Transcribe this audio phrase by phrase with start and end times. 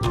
[0.00, 0.10] Hello，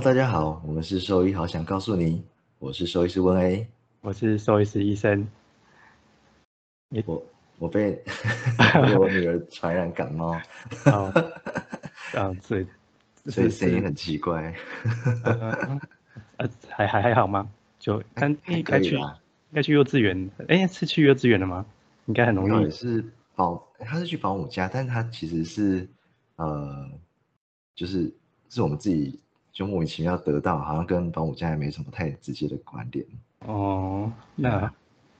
[0.00, 2.24] 大家好，我们是兽医，好想告诉你，
[2.58, 3.68] 我是兽医师温 A，
[4.00, 5.28] 我是兽医师医生。
[7.04, 7.22] 我
[7.58, 7.92] 我被
[8.86, 10.32] 被我女儿传染感冒，
[10.86, 11.12] 哦，
[12.14, 12.66] 啊， 所以
[13.26, 14.54] 所以声音很奇怪。
[16.68, 17.48] 还还还好吗？
[17.78, 19.18] 就但还应该去应可以啦，
[19.52, 21.66] 该去幼稚园，哎，是去幼稚园了吗？
[22.06, 25.88] 应该很容易是保，他是去保姆家，但是他其实是
[26.36, 26.88] 呃，
[27.74, 28.12] 就是
[28.48, 29.20] 是我们自己
[29.52, 33.06] 就莫名其妙得到，好像跟保姆家也没什么太直接的关联。
[33.46, 34.12] 哦。
[34.34, 34.70] 那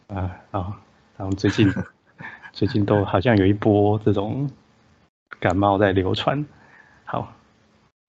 [0.09, 0.77] 啊好，
[1.17, 1.73] 然后最近
[2.53, 4.49] 最近都好像有一波这种
[5.41, 6.45] 感冒在流传。
[7.05, 7.33] 好，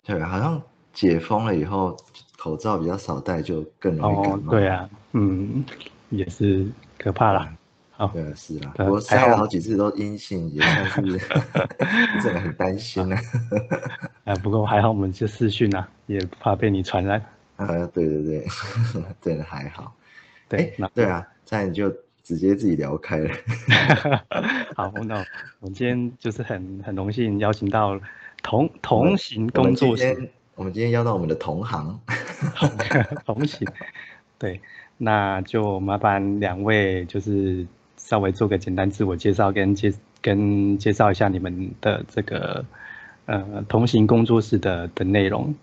[0.03, 0.61] 对，好像
[0.93, 1.97] 解封了以后，
[2.37, 4.51] 口罩比较少戴，就更容易感哦，冒。
[4.51, 5.65] 对啊，嗯，
[6.09, 6.65] 也是
[6.97, 7.53] 可怕啦。
[7.97, 11.17] 哦，对啊，是啦，呃我筛了好几次都阴性，也算是
[12.23, 13.15] 真的很担心呢。
[14.25, 17.23] 啊，不过还好我们就视讯啊，也不怕被你传染。
[17.57, 18.47] 呃，对对对，
[19.21, 19.93] 真的还好。
[20.49, 21.89] 对哎，那对啊，这样你就
[22.23, 23.29] 直接自己聊开了。
[24.75, 25.23] 好，那
[25.59, 27.99] 我们今天就是很很荣幸邀请到
[28.41, 31.99] 同同行工作室我们今天邀到我们的同行，
[33.25, 33.67] 同行，
[34.37, 34.61] 对，
[34.97, 37.65] 那就麻烦两位就是
[37.97, 42.63] 稍微做个简单自我介绍，跟介跟介绍一下你们的这个
[43.25, 45.55] 呃同行工作室的的内容。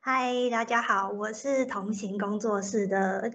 [0.00, 3.32] 嗨，大家好，我是同行工作室的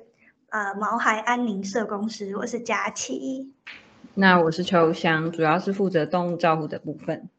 [0.49, 3.53] 呃毛孩安宁社工师，我是佳琪。
[4.15, 7.29] 那我是秋香，主要是负责动物照护的部分。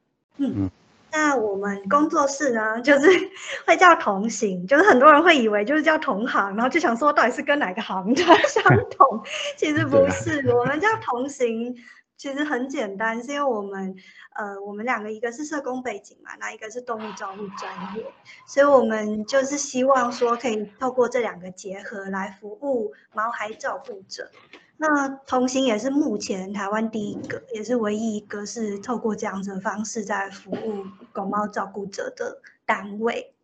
[1.11, 3.09] 那我们工作室呢，就是
[3.67, 9.23] 会叫同行，就是很多人会以为就是叫同行，然后就想说到底是跟哪个行的 相同，
[9.57, 11.75] 其实不是，我们叫同行。
[12.19, 13.95] 其实很简单，是因为我们，
[14.35, 18.05] 呃，我们两个一个是社工背景嘛，那一个是动物照护专业，
[18.45, 24.33] 所以我们就是希望说可以透过这两个结合来服务毛孩照顾者。
[24.79, 33.35] 那同行也是目前台湾第一个，也是唯一一个是透过这样子的方式在服务狗猫照顾者的单位。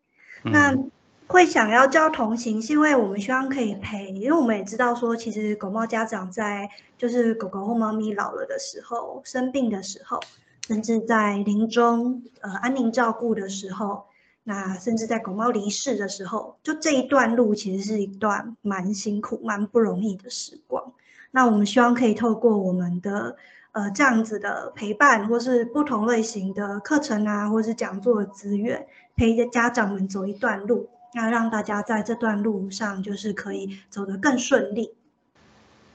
[0.45, 0.91] 那嗯
[1.27, 6.69] 会想要教同行，是因为我们希望可以陪，因为我们也知道说，其实狗猫家长在
[6.99, 10.21] 就是狗狗或猫咪老了的时候、生病的时候，
[10.67, 14.05] 甚至在临终呃安宁照顾的时候，
[14.43, 20.93] 那甚至在狗猫离世的时候，就这一段路其实是一段蛮辛苦、蛮不容易的时光。
[21.35, 23.37] 那我们希望可以透过我们的
[23.73, 28.87] 呃这样子的陪伴，或是不同类型的课程啊，或是讲座的资源，
[29.17, 34.93] 陪着家长们走一段路，那让大家在这段路上就是可以走得更顺利。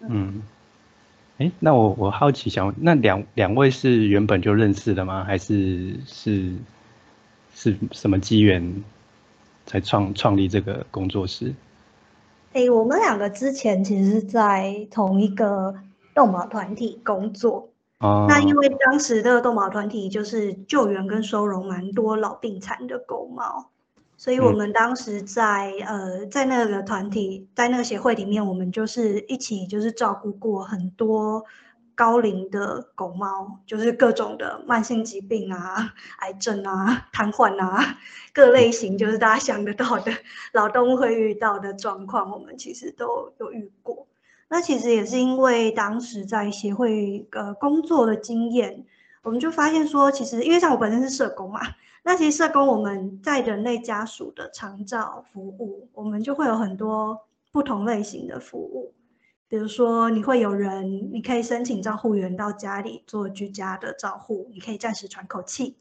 [0.02, 0.44] 嗯，
[1.38, 5.24] 哎，那我我好奇想，那两两位是原本就认识的吗？
[5.24, 6.54] 还是是
[7.56, 8.84] 是什么机缘
[9.66, 11.54] 才创创立这个工作室？
[12.59, 15.74] 诶，我们两个之前其实是在同一个
[16.14, 23.69] 动保团体工作，哦，那因为当时的动保团体就是救援跟收容蛮多老病残的狗猫，
[24.18, 24.58] 所以我嗯。
[24.58, 31.46] 们当时在、呃在那个团体在那个协会里面，我们就是一起就是照顾过很多
[32.00, 37.98] 高龄的狗猫，就是各种的慢性疾病啊、癌症啊、瘫痪啊，
[38.34, 40.10] 各类型就是大家想得到的
[40.54, 44.08] 老动物会遇到的状况，我们其实都有遇过。
[44.48, 48.86] 那其实也是因为当时在协会呃工作的经验，
[49.22, 51.60] 我们就发现说，其实因为像我本身是社工嘛，
[52.04, 57.20] 那其实社工我们在人类家属的长照服务，我们就会有很多
[57.52, 58.94] 不同类型的服务。
[59.50, 65.76] 比如说，你会有人，你可以申请照护员到家里做居家的照护，你可以暂时喘口气。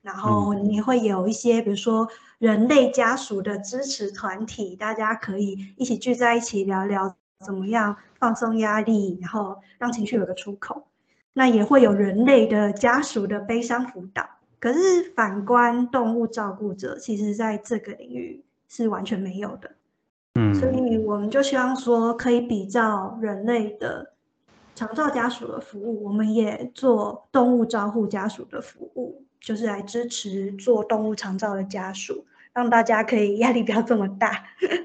[0.00, 2.08] 然后你会有一些，比如说
[2.38, 10.86] 人类家属的支持团体，大家可以一起聚在一起聊聊怎么样放松压力，然后让情绪有个出口。
[11.32, 14.24] 那也会有人类的家属的悲伤辅导。
[14.60, 19.72] 可是反观动物照顾者，其实在这个领域是完全没有的。
[20.40, 24.12] 嗯，所以我们就希望说，可以比较人类的
[24.76, 34.44] 长照家属的服务，我们也做动物照护家属的服务，就是来支持做动物长照的家属，让大家可以压力不要这么大。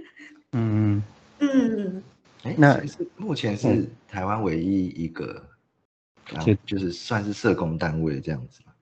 [0.54, 1.04] 嗯
[1.38, 2.04] 嗯，
[2.42, 5.40] 哎，那是目前是台湾唯一一个，
[6.32, 8.73] 然后就就是算是社工单位这样子嘛。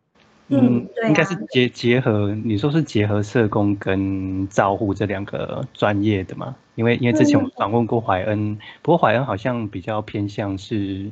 [0.51, 6.53] 嗯，对啊应该是结结合，你说是结合社工跟照护这两个专业的嘛？
[6.75, 11.09] 因为因为之前我嗯访问过怀恩，不过怀恩好像比较偏向是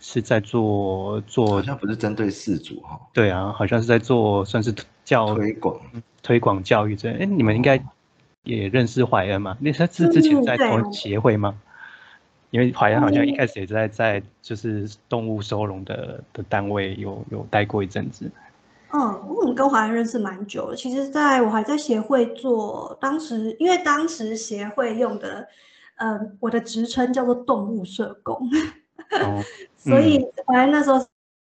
[0.00, 4.72] 是在做做好，像不是针对事主哈，对啊，好像是在做算是
[5.04, 5.80] 教推广
[6.22, 7.82] 推广教育这，哎，你们应该
[8.44, 9.56] 也认识怀恩嘛？
[9.60, 11.60] 那他是之前在同协会吗？
[12.50, 18.30] 因为怀恩好像一开始也在在就是动物收容的的单位有有待过一阵子。
[18.92, 20.76] 嗯，我们跟华人认识蛮久了。
[20.76, 25.46] 其实，在我还在协会做，当时因为当时协会用的，
[25.96, 28.36] 呃，我的职称叫做动物社工，
[29.22, 29.42] 哦，
[29.76, 30.98] 所以华人那时候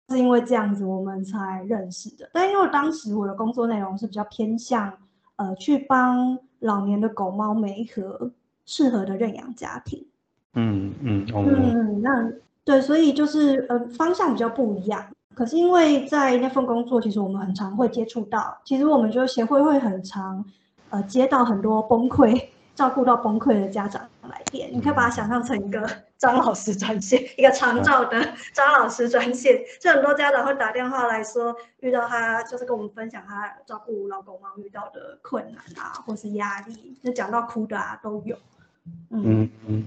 [0.09, 2.29] 是因为这样子我们才认识的。
[2.33, 4.93] 但因为当时我的工作内容是比较偏向，
[5.37, 8.31] 呃，去帮老年的狗猫媒合
[8.65, 10.05] 适合的认养家庭。
[10.55, 12.33] 嗯嗯哦，嗯，那
[12.65, 15.07] 对，所以就是呃方向比较不一样。
[15.37, 20.43] 可是因为在那份工作，其实我们很常会接触到，其实我们就协会会很常
[20.88, 25.87] 呃接到很多崩溃、照顾到崩溃的家长来电，你可以把它想象成一个
[26.17, 38.35] 张老师专线，一个长照的张老师专线，就很多家长会打电话来说，遇到他就是跟我们分享他照顾老公猫遇到的困难啊，或是压力，就讲到哭的啊都有。
[39.11, 39.87] 嗯嗯嗯。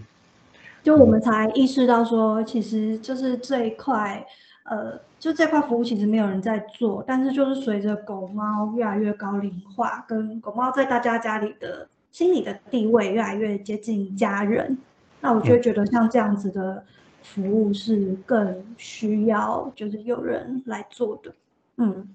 [0.81, 4.25] 就我们才意识到说，其实就是这一块，
[4.69, 14.77] 呃，就这块服务其实没有人在做，但是就是随着狗猫越来越高龄化，跟狗猫在大家家里的心理的地位越来越接近家人，
[15.21, 16.83] 那我就觉得像这样子的
[17.24, 21.33] 服务是更需要就是有人来做的，
[21.77, 22.07] 嗯。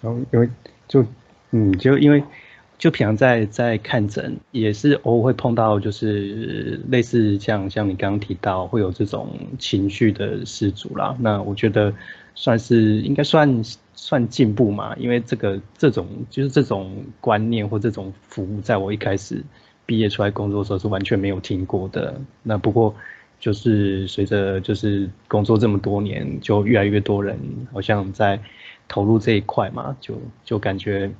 [0.00, 0.50] 然后因为
[0.88, 1.04] 就
[1.52, 2.22] 嗯就因为
[2.76, 9.28] 就平常在在看诊，也是偶尔会碰到，就是类似像像你刚刚提到会有这种
[9.58, 11.16] 情绪的失主啦。
[11.20, 11.94] 那我觉得
[12.34, 13.62] 算是应该算
[13.94, 19.42] 算进步嘛，因为这个这种就是这种观念或这种服务，在我一开始
[19.86, 22.20] 毕业出来工作的时候是完全没有听过的。
[22.42, 22.94] 那不过
[23.40, 27.38] 就是随着就是工作这么多年，就越来越多人
[27.72, 28.38] 好像在
[28.88, 31.10] 投入这一块嘛，就就感觉。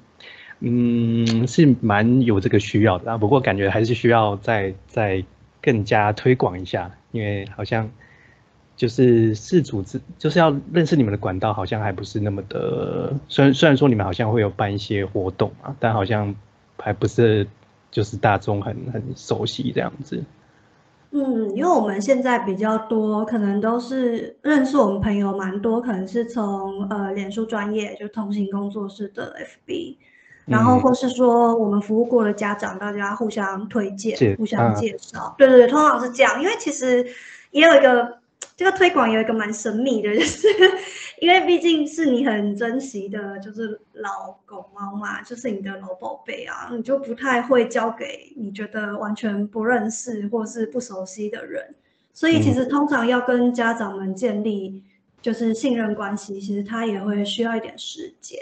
[0.66, 5.22] 嗯，是蛮有这个需要的啊，不过感觉还是需要再再
[5.60, 7.90] 更加推广一下，因为好像
[8.74, 13.12] 就是是组织就是要认识你们的管道，好像还不是那么的。
[13.28, 16.34] 虽然虽然说你们好像会有办一些活动啊，但好像
[16.78, 17.46] 还不是
[17.90, 20.24] 就是大众很很熟悉这样子。
[21.10, 29.96] 嗯，因为我们现在比较多，可能都是认识我们朋友蛮多，可能是从呃脸书专业就通行工作室的 FB。
[30.46, 35.34] 然后嗯或是说我们服务过的家长，大家互相推荐、互相啊介绍。
[35.38, 36.42] 对对对，通常是这样。
[36.42, 37.06] 因为其实
[37.50, 38.18] 也有一个
[38.56, 40.48] 这个推广有一个蛮神秘的，就是
[41.20, 51.74] 因为毕竟是你很珍惜的，就是老狗猫嘛，就是你的老宝贝啊，你就不太会交给你觉得完全不认识或是不熟悉的人。
[52.12, 54.82] 所以其实通常要跟家长们建立
[55.20, 58.38] 就是信任关系，其实他也会需要一点时间。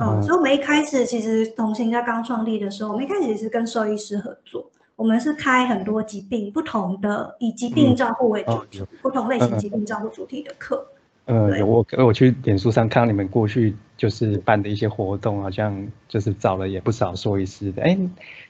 [0.00, 10.86] 哦，所以我们一开始其实同行在刚创立的时候，我们一开始也是跟兽医师合作，我们是开很多疾病不同的，以疾病照护为主题，哦不同类型疾病照护主题的课。
[11.26, 17.82] 呃，有我我去脸书上看到你们过去就是办的一些活动，好像就是找了也不少兽医师的。
[17.82, 17.98] 哎，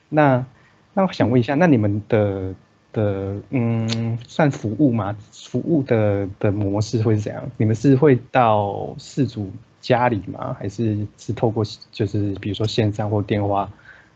[0.08, 0.46] 那
[0.94, 2.54] 那我想问一下，那你们的
[2.92, 5.16] 的嗯，算服务吗？
[5.32, 7.50] 服务的的模式会是怎样？
[7.56, 10.56] 你们是会到事主家里吗？
[10.58, 13.70] 还是是透过就是比如说线上或电话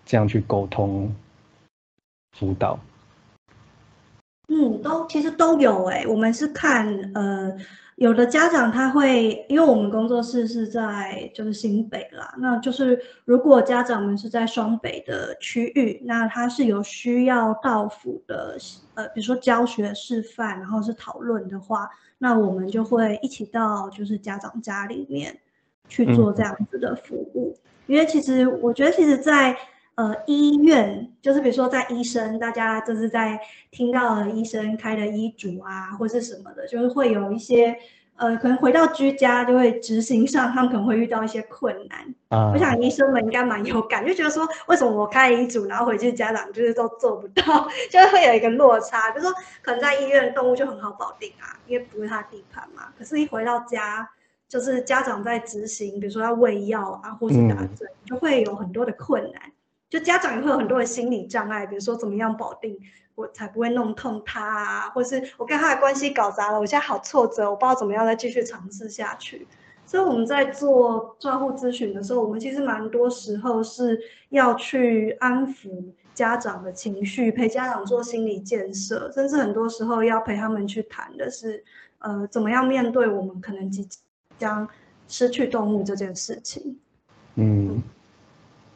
[0.04, 1.14] 这样去沟通
[2.38, 2.78] 辅导？
[4.48, 7.56] 嗯，都其实都有哎、我们是看呃，
[7.96, 18.58] 有的家长他会，因为我们工作室是在就是新北啦，那就是如果家长们是在双北的区域，那他是有需要到府的
[18.94, 21.88] 呃，比如说教学示范，然后是讨论的话，
[22.18, 25.38] 那我们就会一起到就是家长家里面
[25.88, 29.56] 去做这样子的服务，因为其实我觉得其实在。
[29.94, 33.38] 呃，医院就是比如说在医生，大家就是在
[33.70, 37.76] 听到了医生开的医嘱啊，或是什么的，就是会有一些
[38.16, 42.14] 呃，可能回到居家就会执行上，他们可能会遇到一些困难。
[42.30, 49.10] 啊我想医生们应该蛮有感，就觉得说为什么我开医嘱，然后回去家长就是都做不到， 就会有一个落差。
[49.10, 52.88] 比如说，可能在医院动物就很好保定啊，因为不是他地盘嘛。
[52.98, 54.08] 可是，一回到家，
[54.52, 59.40] 就是家长在执行，比如说要喂药啊，或是打针，就会有很多的困难。
[59.88, 62.78] 就家长也会有很多的心理障碍，比如说怎么样保定
[63.14, 69.48] 我才不会弄痛他啊，或是我跟他的关系搞砸了，我现在好挫折，我不知道怎么样再继续尝试下去。
[69.86, 75.82] 所以我们在做照护咨询的时候，我们其实蛮多时候是要去安抚
[76.12, 81.64] 家长的情绪，陪家长做心理建设，甚至很多时候要陪他们去谈的是，
[82.00, 83.88] 呃，怎么样面对我们可能即
[84.42, 84.68] 将
[85.06, 86.76] 失去动物这件事情。
[87.36, 87.82] 嗯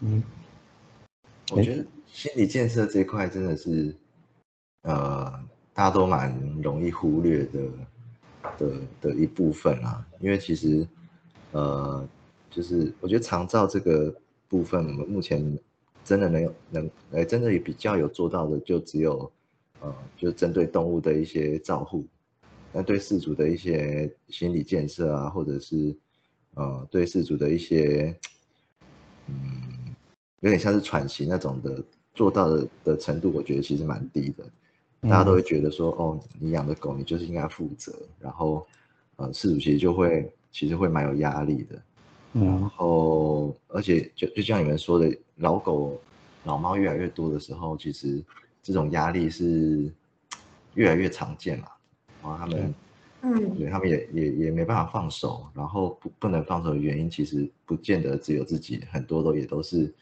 [0.01, 0.23] 嗯，
[1.53, 3.95] 我觉得心理建设这一块真的是，
[4.83, 5.33] 呃，
[5.75, 6.33] 大家都蛮
[6.63, 7.61] 容易忽略的
[8.59, 10.87] 的的一部分啊，因为其实。
[11.53, 12.07] 呃，
[12.51, 14.15] 就是我觉得长照这个
[14.47, 15.59] 部分，我们目前
[16.05, 19.33] 真的能有能，呃，真的也比较有做到的，就只有，
[19.81, 22.05] 呃，就针对动物的一些照护，
[22.77, 25.97] 那对饲主的一些心理建设啊，或者是，
[26.55, 28.15] 呃，对饲主的一些，
[29.29, 29.95] 嗯，
[30.41, 34.45] 有点像是喘息那种的，做到的的程度，我觉得其实蛮低的。
[35.01, 38.67] 大家都会觉得说，哦，你养的狗，你就是应该负责，然后，
[39.17, 40.31] 呃，饲主其实就会。
[40.53, 41.83] 其实会蛮有压力的，
[42.33, 46.01] 然后而且就就像你们说的，老狗、
[46.45, 48.25] 老猫越来越多的时候，其实
[48.63, 49.93] 这种压力是
[50.73, 51.69] 越来越常见嘛。
[52.23, 52.75] 然后他们，
[53.23, 59.93] 嗯，对他们也也也没办法放手，然后不不能放手的原因，其实不见得只有自己，很多都也都是，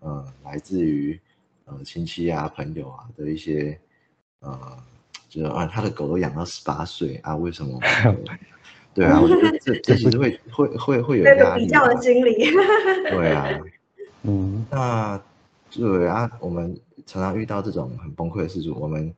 [0.00, 1.18] 呃，来自于
[1.64, 3.78] 呃亲戚啊、朋友啊的一些，
[4.40, 4.58] 呃，
[5.28, 7.78] 就是啊，他的狗都养到十八岁啊，为什么？
[8.94, 12.50] 对啊，我觉得这这其实会会会会有压力，比较的心理。
[13.10, 13.60] 对啊，
[14.24, 15.22] 嗯，那
[15.70, 19.14] 对啊，我们常常遇到这种很崩溃的事主，我们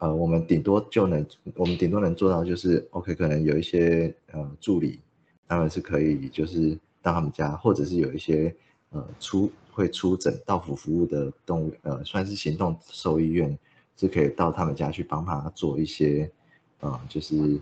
[0.00, 4.98] 呃，我们顶多就能，我们顶多能做到就是，OK，可能有一些呃助理，
[5.46, 8.54] 他们是可以就是到他们家，或者是有一些
[8.90, 13.56] 呃出会出诊到府服务的动物，呃，算是行动兽医院，
[13.96, 16.30] 是可以到他们家去帮他做一些
[16.80, 17.60] 呃，就是。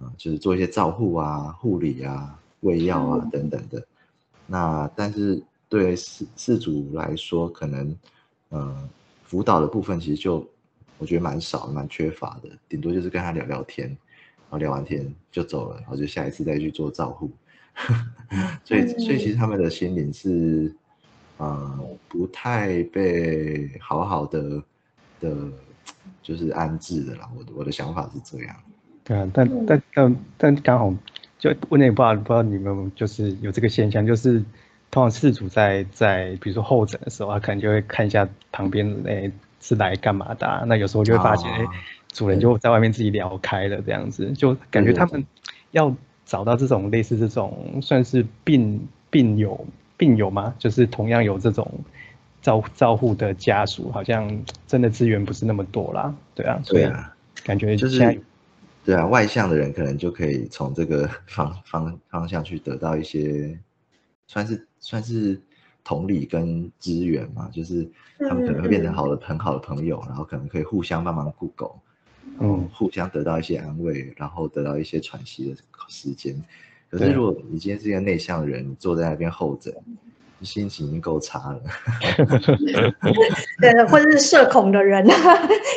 [0.00, 3.86] 啊，就是做一些照护啊、护理啊、喂药啊等等的。
[4.46, 7.94] 那但是对饲饲主来说，可能
[8.48, 8.88] 呃
[9.24, 10.42] 辅导的部分其实就
[11.00, 12.50] 我觉得蛮少、蛮缺乏的。
[12.68, 17.28] 顶多就是跟他聊聊天，然后聊完天就走了，然后就下一次再去做照护。
[18.64, 20.72] 所以，所以其实他们的心灵是
[21.38, 24.62] 呃不太被好好的
[25.18, 25.34] 的，
[26.22, 27.28] 就是安置的啦。
[27.36, 28.54] 我的我的想法是这样。
[29.02, 30.94] 对啊，但但但但刚好
[31.38, 34.38] 就问也不知道不知道你们就是有这个现象，就是
[34.90, 41.64] 通常事主在在比如说候诊的时候，他可能就会看一下旁边诶是来干嘛的，那有时候就会发现诶
[42.08, 45.24] 主人就在外面自己聊开了这样子，就感觉他们
[45.70, 50.54] 要找到这种类似这种算是病病友病友吗？
[50.58, 51.70] 就是同样有这种
[52.42, 56.90] 照照护的家属，好像真的资源不是那么多啦，对啊，所以
[57.44, 58.20] 感觉就是。
[58.82, 63.56] 对啊，外向的人可能就可以从这个方方方向去得到一些，
[64.26, 65.38] 算是算是
[65.84, 71.78] 同理跟支援嘛，就是他们可能会变成好的很好的朋友，然后可能可以互相帮忙顾狗，
[72.38, 75.56] 嗯，互相得到一些安慰，然后得到一些喘息的
[75.88, 76.42] 时间。
[76.90, 79.74] 可是如果你今天是一个内向的人，你坐在那边候诊。
[80.42, 81.60] 心情已经够差了，
[83.60, 85.06] 对，或者是社恐的人，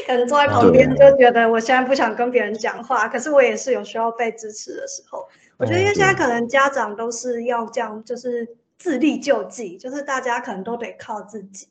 [0.08, 5.28] 可能坐在旁边就觉得我现在不想跟别人讲话，可是我也是有需要被支持的时候。
[5.58, 11.68] 我觉得因为现在可能家长都是要这样，就是自力救济，就是大家可能都得靠自己，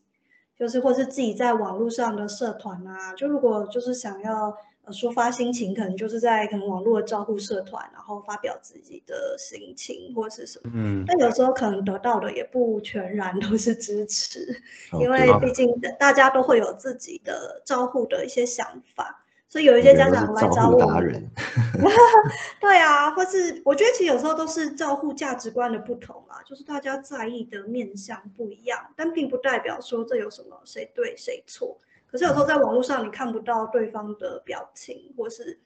[0.56, 4.56] 就是或是自己在网络上的社团啊，就如果就是想要。
[4.84, 10.72] 呃，抒发心情可能就是在可能网络的照顾社团，然后发表自己的心情或是什么。
[10.74, 11.04] 嗯。
[11.06, 14.60] 但有时候可能得到的也不全然都是支持，
[14.98, 19.21] 因为毕竟大家都会有自己的照顾的一些想法，
[19.52, 20.98] 所以有一些家长来找我。
[20.98, 21.30] 人。
[22.58, 31.76] 对啊，或是我觉得其实有时候都是照护价值观的不同啊，就是大家在意的面向不一样，但并不代表说这有什么谁对谁错。
[32.06, 35.60] 可是有时候在网络上你看不到对方的表情，或是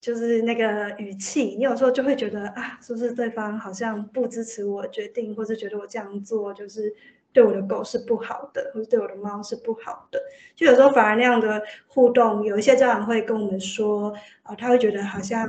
[0.00, 6.94] 就是那个语气，你有时候就会觉得啊，是不是对方好像不支持我决定，或是觉得我这样做就是
[7.32, 10.20] 对我的狗是不好的，或者对我的猫是不好的？
[10.56, 15.48] 就有时候反而那样的互动，有一些家长会跟我们说啊，他会觉得好像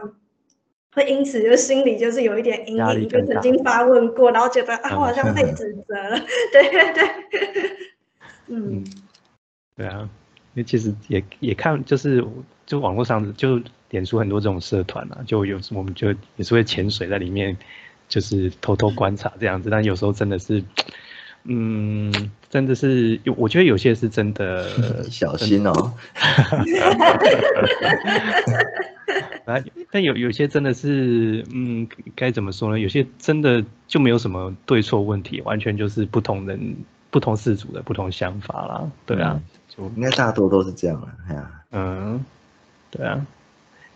[0.93, 6.19] 会因此就心里就是有一点阴影，就曾经发问过，然后觉得啊，我好像 被指责了，
[6.51, 7.09] 对对对，
[8.47, 8.83] 嗯，
[9.75, 10.09] 对啊。
[10.53, 12.21] 因为其实也也看，就是
[12.65, 13.57] 就网络上就
[13.87, 17.57] 点出很多这种社团啊，就有我们就也是会潜水在里面，
[18.09, 19.69] 就是偷偷观察这样子。
[19.69, 20.61] 但有时候真的是，
[21.43, 22.11] 嗯，
[22.49, 24.69] 真的是有，我觉得有些是真的
[25.09, 25.93] 小心哦。
[29.45, 29.57] 啊，
[29.91, 32.79] 但有有些真的是，嗯，该怎么说呢？
[32.79, 36.75] 有些真的就没有什么对错问题，完全就是不同人、
[37.09, 38.89] 不同事主的不同想法啦。
[39.05, 42.23] 对啊，就应该大多都是这样了，哎呀，嗯，
[42.91, 43.25] 对啊。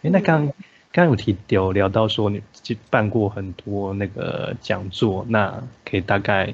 [0.02, 0.52] 哎，那刚
[0.92, 2.42] 刚有提有聊到说你
[2.90, 6.54] 办过很多那个讲座，那可以大概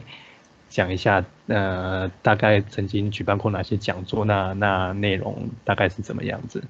[0.72, 4.24] 讲一下，呃，大概曾经举办过哪些讲座？
[4.26, 6.64] 那那内容大概是怎么样子？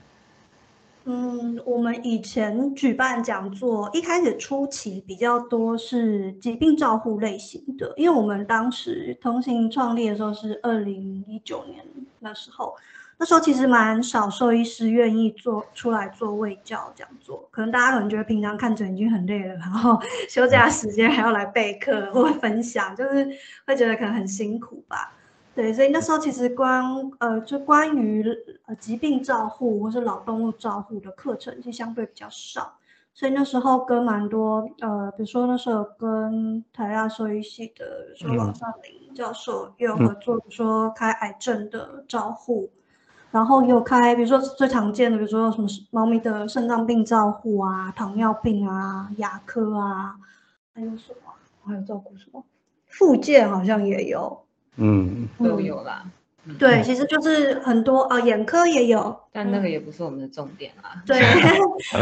[1.05, 11.83] 嗯，我们以前举办讲座，一开始初期比较多是疾病照护类型的，因为我们当时通信创立的时候是二零一九年
[12.19, 12.75] 那时候，
[13.21, 23.29] 那时候其实蛮少兽医师愿意做出来做卫教讲座，可能大家可能觉得平常看诊已经很累了，然后 休假时间还要来备课或分享，就是
[23.67, 25.13] 会觉得可能很辛苦吧。
[25.53, 26.83] 对，所以那时候其实关
[27.19, 28.25] 呃，就关于
[28.65, 32.73] 呃疾病照护或是老动物照护的课程，就相对比较少。
[33.13, 42.71] 所以那时候跟蛮多呃，比如说那时候跟台大兽医系的说王尚林教授也有合作，比如说开癌症的照护，
[43.31, 50.15] 然后有开比如说最常见的，比如说什么猫咪的肾脏病照护啊、糖尿病啊、牙科啊，
[50.73, 51.31] 还有什么？
[51.65, 52.43] 还有照顾什么？
[52.87, 54.37] 附件好像也有。
[54.75, 56.03] 嗯，都有啦。
[56.57, 60.97] 对，其实就是很多呃，眼科也有，但那个也不是我们的重点啊。
[61.05, 61.19] 对，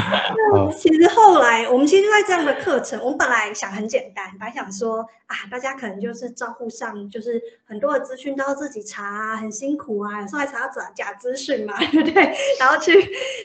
[0.54, 12.34] 那其实后来我们其实在这样的课程，我们本来想很简单，本来想说啊，大家可能就是照顾上就是很多的资讯都要自己查啊，很辛苦啊，有时候还查到假假资讯嘛， 对不对？
[12.62, 12.94] 然后去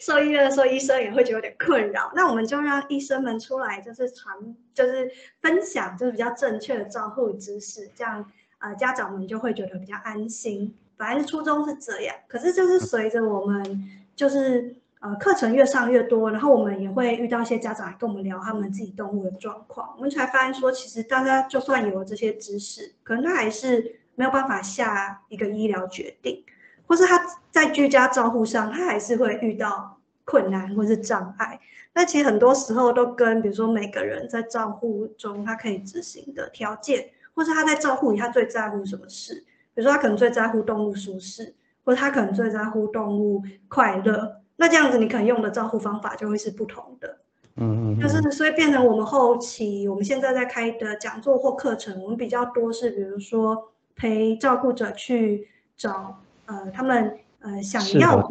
[0.00, 2.12] 兽医院的时候，医生也会觉得有点困扰。
[2.14, 4.32] 那我们就让医生们出来，就是传，
[4.72, 5.10] 就是
[5.40, 8.30] 分享，就是比较正确的照护知识，这样。
[8.60, 10.74] 呃，家长们就会觉得比较安心。
[10.96, 26.44] 反正初衷是这样，可是就是随着我们就是呃课程越上越多，然后我们也会遇到一些家长来跟我们聊他们自己动物的状况，我们才发现说，其实大家就算有了这些知识，可能他还是没有办法下一个医疗决定，
[26.86, 27.20] 或是他
[27.50, 31.58] 在居家照护上，他还是会遇到困难或是障碍。
[31.92, 37.10] 那其实很多时候都跟比如说每个人在照护中他可以执行的条件。
[37.36, 39.44] 或是他在照护里，他最在乎什么事？
[39.74, 44.36] 比如说，他可能最在乎动物舒适，或者他可能最在乎动物快乐。
[44.56, 47.18] 那这样子，你可能用的照护方法就会是不同的。
[47.56, 48.00] 嗯嗯。
[48.00, 57.18] 就是所以变成我们后期，我们现在在开的讲座或课程，我们比较多是，比如说陪照顾者去找呃他们。
[57.44, 58.26] 呃，想要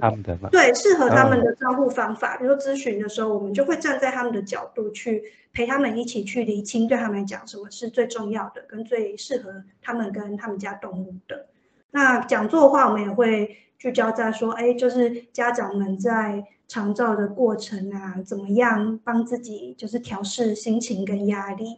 [0.52, 5.24] 对适合他们的照护方法，比如说咨询的时候，我们就会站在他们的角度去
[5.54, 11.46] 陪他们一起去厘清，对他们来讲什么是最重要的，跟最适合他们跟他们家动物的。
[11.92, 21.78] 那讲座的话，我们也会聚焦在说，哎，就是家长们在长照的过程啊，怎么样帮自己就是调试心情跟压力。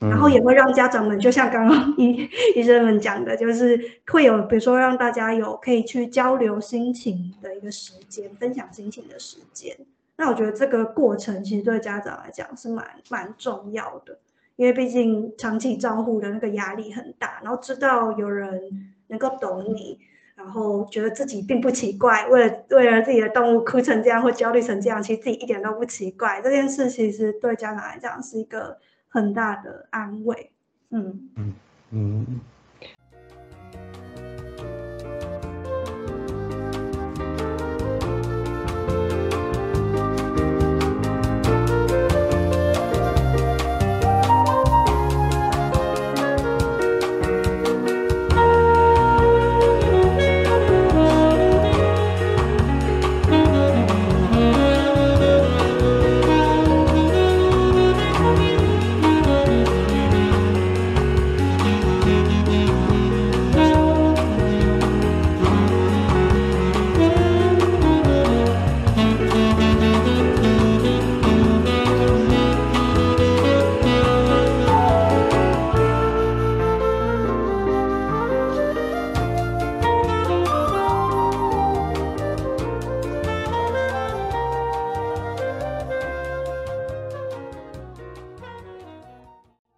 [0.00, 9.76] 然后也会让家长们，就像刚刚医医生们讲的，就是会有，比如说让大家有可以去交流心情的一个时间，分享心情的时间。
[10.16, 14.18] 那我觉得这个过程其实对家长来讲是蛮蛮重要的，
[14.56, 19.98] 因为毕竟长期照护的那个压力很大，然后知道有人能够懂你，
[20.34, 26.40] 然后觉得自己并不奇怪，为了为了自己的动物哭成这样或焦虑成这样，其实自己一点都不奇怪。
[26.42, 28.78] 这件事其实对家长来讲是一个。
[29.10, 30.50] 很大的安慰，
[30.90, 31.28] 嗯。
[31.36, 31.54] 嗯
[31.90, 32.40] 嗯，